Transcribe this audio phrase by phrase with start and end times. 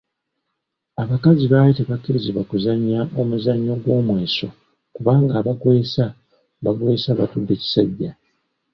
[1.03, 4.47] Abakazi bali tebakirizibwa kuzanya omuzannyo gw’omweso
[4.95, 6.05] kubanga abagweesa
[6.63, 8.11] bagwesa batudde kissajja.